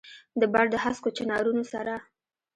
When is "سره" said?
1.73-1.93